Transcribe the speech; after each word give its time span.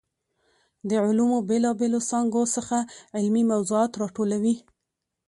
د 0.89 0.91
علومو 1.03 1.37
بېلا 1.49 1.71
بېلو 1.79 1.99
څانګو 2.09 2.41
څخه 2.55 2.77
علمي 3.17 3.43
موضوعات 3.51 3.91
راټولوي. 4.01 4.55